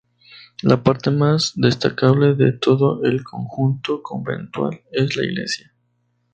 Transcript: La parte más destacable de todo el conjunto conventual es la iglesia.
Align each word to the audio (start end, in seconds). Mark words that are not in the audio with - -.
La 0.63 0.81
parte 0.81 1.11
más 1.11 1.53
destacable 1.55 2.33
de 2.33 2.53
todo 2.53 3.03
el 3.03 3.23
conjunto 3.23 4.01
conventual 4.01 4.81
es 4.91 5.15
la 5.15 5.23
iglesia. 5.23 5.73